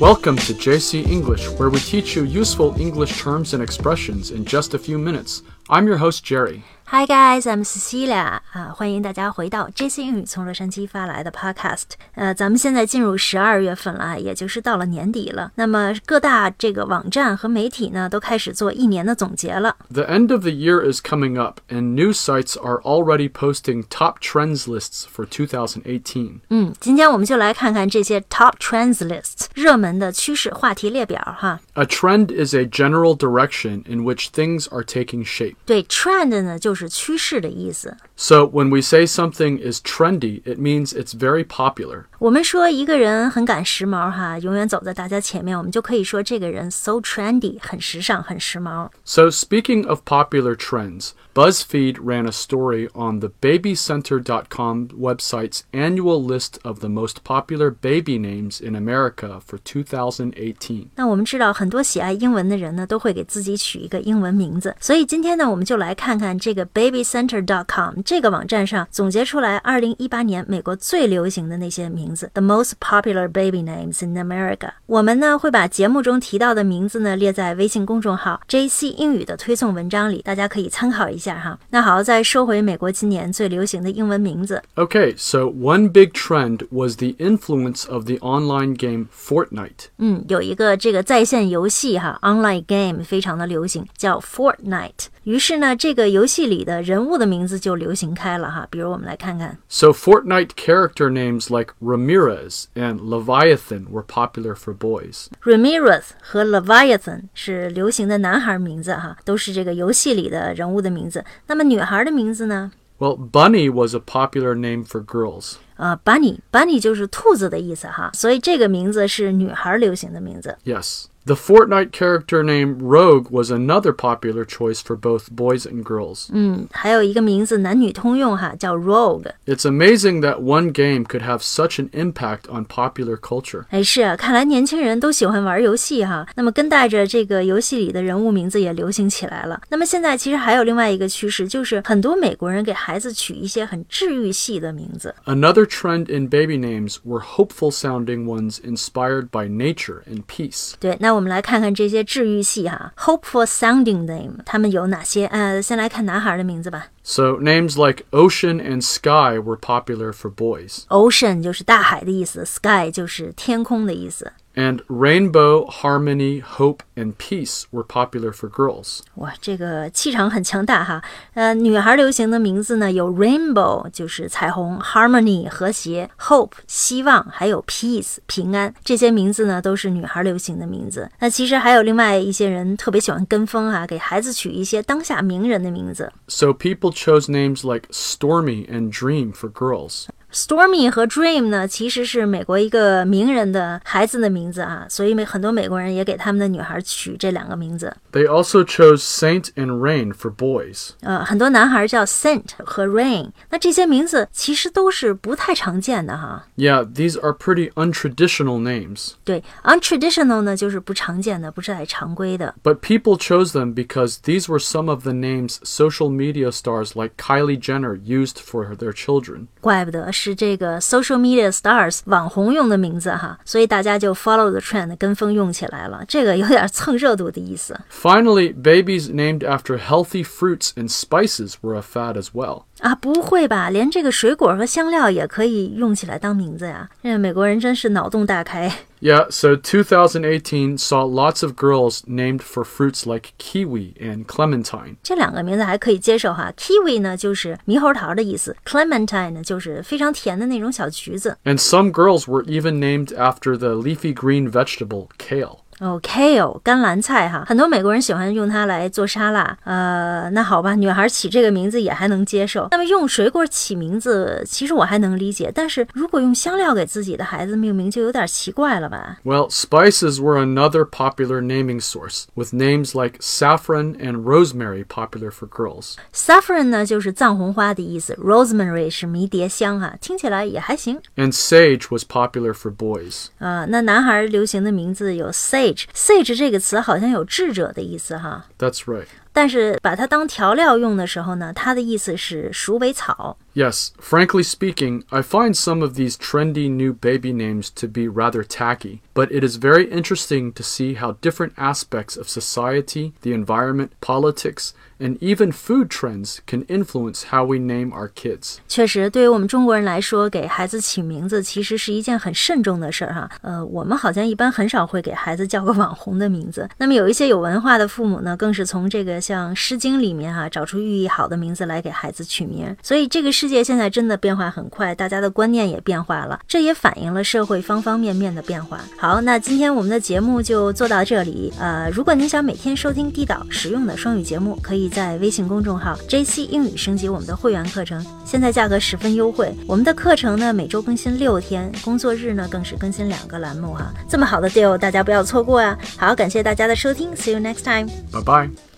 [0.00, 4.72] Welcome to JC English, where we teach you useful English terms and expressions in just
[4.72, 5.42] a few minutes.
[5.68, 6.64] I'm your host, Jerry.
[6.89, 11.95] Hi guys, I'm Cecilia 啊，欢迎大家回到 JC 英语从洛杉矶发来的 Podcast。
[12.13, 15.51] 呃，咱们现在进入十二月份了，也就是到了年底了。
[15.55, 19.75] 那么各大这个网站和媒体呢，都开始做一年的总结了。
[19.91, 24.19] The end of the year is coming up, and news sites are already posting top
[24.19, 26.39] trends lists for 2018.
[26.51, 31.59] 嗯，今天我们就来看看这些 Top Trends Lists 热门的趋势话题列表哈。
[31.73, 35.55] A trend is a general direction in which things are taking shape.
[35.65, 37.96] 对，trend 呢就是 是趋势的意思。
[38.19, 42.05] So when we say something is trendy, it means it's very popular.
[42.17, 48.89] 我们说一个人很赶时髦哈，永远走在大家前面，我们就可以说这个人 so trendy，很时尚，很时髦。
[49.03, 56.57] So, speaking of popular trends, BuzzFeed ran a story on the BabyCenter.com website's annual list
[56.63, 60.87] of the most popular baby names in America for 2018.
[60.95, 64.73] 那我们知道，很多喜爱英文的人呢，都会给自己取一个英文名字。
[64.79, 74.69] 所以今天呢，我们就来看看这个 BabyCenter.com 这个网站上总结出来2018年美国最流行的那些名字，the most popular baby names in America。
[74.85, 81.57] 我们呢会把节目中提到的名字呢列在微信公众号 JC 英语的推送文章里，大家可以参考一下哈。
[81.69, 84.61] 那好，再说回美国今年最流行的英文名字。
[84.75, 89.87] Okay, so one big trend was the influence of the online game Fortnite.
[89.97, 95.07] 嗯，有一个这个在线游戏哈，online game 非常的流行，叫 Fortnite。
[95.23, 98.67] 于是呢，这个游戏里的人物的名字就流行 开了哈。
[98.69, 105.27] 比如我们来看看， So, Fortnite character names like Ramirez and Leviathan were popular for boys.
[105.43, 111.23] Ramirez 和 Leviathan 是流行的男孩名字哈，都是这个游戏里的人物的名字。
[111.47, 112.71] 那么女孩的名字呢？
[112.97, 115.55] Well, Bunny was a popular name for girls.
[115.75, 120.57] 呃，Bunny，Bunny 就是兔子的意思哈，所以这个名字是女孩流行的名字。
[120.63, 121.07] Yes.
[121.27, 126.27] The Fortnite character name Rogue was another popular choice for both boys and girls.
[126.31, 129.31] 嗯，还有一个名字男女通用哈，叫 Rogue。
[129.47, 133.63] It's amazing that one game could have such an impact on popular culture.
[133.71, 136.27] 哎，是啊，看来年轻人都喜欢玩游戏哈。
[136.35, 139.59] 那么跟带着这个游戏里的人物名字也流行起来了。
[139.69, 145.15] 那么现在其实还有另外一个趋势，就是很多美国人给孩子取一些很治愈系的名字。
[145.25, 150.73] Another trend in baby names were hopeful sounding ones inspired by nature and peace.
[150.79, 155.25] 对，那我 们来看看这些治愈系哈，hopeful sounding name，他们有哪些？
[155.27, 156.87] 呃，先来看男孩的名字吧。
[157.03, 160.85] So names like Ocean and Sky were popular for boys.
[160.89, 164.31] Ocean 就是大海的意思，sky 就是天空的意思。
[164.57, 169.01] And rainbow, harmony, hope, and peace were popular for girls.
[169.15, 171.03] 哇，这个气场很强大哈。
[171.33, 178.73] 呃，女孩流行的名字呢有 rainbow，就是彩虹；harmony 和谐；hope 希望；还有 peace 平安。
[178.81, 181.11] 这些名字呢都是女孩流行的名字。
[181.19, 186.09] 那其实还有另外一些人特别喜欢跟风啊，给孩子取一些当下名人的名字。
[186.29, 190.05] So people chose names like Stormy and Dream for girls.
[190.33, 197.95] Stormy 和 Dream 呢，其实是美国一个名人的孩子的名字啊，所以美很多美国人也给他们的女孩取这两个名字。
[198.11, 200.89] They also chose Saint and Rain for boys.
[200.99, 206.47] 呃，很多男孩叫 Saint 和 Rain，那这些名字其实都是不太常见的哈。
[206.57, 209.13] Yeah, these are pretty untraditional names.
[209.23, 212.53] 对，untraditional 呢就是不常见的，不是太常规的。
[212.61, 217.15] But people chose them because these were some of the names social media stars like
[217.15, 219.47] Kylie Jenner used for their children.
[219.61, 226.03] 怪不得 是这个 social media stars 网红用的名字哈，所以大家就 follow the trend 跟风用起来了。
[226.07, 227.79] 这个有点蹭热度的意思。
[227.91, 232.63] Finally, babies named after healthy fruits and spices were a fad as well.
[232.79, 233.69] 啊，不会吧？
[233.69, 236.89] 连这个水果和香料也可以用起来当名字呀？
[237.01, 238.71] 这美国人真是脑洞大开。
[239.01, 244.95] Yeah, so 2018 saw lots of girls named for fruits like kiwi and clementine.
[245.03, 251.37] 这两个名字还可以接受哈，kiwi 呢就是猕猴桃的意思，clementine 呢就是非常甜的那种小橘子。
[251.43, 255.58] And some girls were even named after the leafy green vegetable kale.
[255.79, 259.57] 哦，kale 甘蓝菜哈，很多美国人喜欢用它来做沙拉。
[259.65, 262.69] 呃，那好吧，女孩起这个名字也还能接受。
[262.71, 269.17] 那么用水果起名字，其实我还能理解，但是如果用香料给自己的孩子命名，就有点奇怪了吧？
[269.25, 275.45] Well, spices were another popular naming source, with names like saffron and rosemary popular for
[275.49, 275.95] girls.
[276.13, 281.01] Saffron 呢就是藏红花的意思，rosemary 是迷迭香哈，听起来也还行。
[281.17, 283.25] And sage was popular for boys.
[283.39, 285.29] 啊、那男孩流行的名字有
[285.74, 289.06] Sage，sage 这个词好像有智者的意思哈，That's right.
[289.32, 293.38] 但是把它当调料用的时候呢，它的意思是鼠尾草。
[293.53, 298.99] Yes, frankly speaking, I find some of these trendy new baby names to be rather tacky,
[299.13, 304.73] but it is very interesting to see how different aspects of society, the environment, politics,
[304.99, 308.57] and even food trends can influence how we name our kids.
[308.67, 313.29] 确实，对于我们中国人来说，给孩子起名字其实是一件很慎重的事儿哈。
[313.41, 316.69] 呃，我们好像一般很少会给孩子叫个网红的名字。
[316.77, 322.75] 那么有一些有文化的父母呢，更是从这个像《诗经》里面哈、找出寓意好的名字来给孩子取名。
[322.83, 328.78] 所以这个 世界现在真的变化很快，大家的观念也变化了，这也反映了社会方方面面的变化。
[328.98, 331.50] 好，那今天我们的节目就做到这里。
[331.58, 339.50] 呃，如果您想每天收听地道实用的双语节目，可以在微信公众号 JC 英语升级我们的会员课程，现在价格十分优惠。
[339.66, 343.90] 我们的课程呢每周更新六天，工作日呢更是更新两个栏目哈。
[344.06, 345.78] 这么好的 deal，大家不要错过啊！
[345.96, 347.88] 好，感谢大家的收听，See you next time。
[348.12, 348.69] Bye bye.